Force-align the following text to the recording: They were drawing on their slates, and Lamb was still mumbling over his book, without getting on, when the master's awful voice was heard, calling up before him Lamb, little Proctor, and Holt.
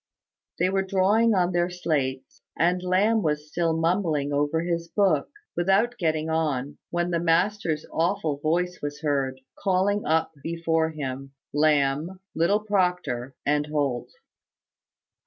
They 0.57 0.71
were 0.71 0.81
drawing 0.81 1.35
on 1.35 1.51
their 1.51 1.69
slates, 1.69 2.41
and 2.57 2.81
Lamb 2.81 3.21
was 3.21 3.47
still 3.47 3.77
mumbling 3.77 4.33
over 4.33 4.61
his 4.61 4.87
book, 4.87 5.29
without 5.55 5.99
getting 5.99 6.27
on, 6.27 6.79
when 6.89 7.11
the 7.11 7.19
master's 7.19 7.85
awful 7.93 8.39
voice 8.39 8.79
was 8.81 9.01
heard, 9.01 9.39
calling 9.59 10.03
up 10.07 10.31
before 10.41 10.89
him 10.89 11.33
Lamb, 11.53 12.19
little 12.33 12.61
Proctor, 12.61 13.35
and 13.45 13.67
Holt. 13.67 14.09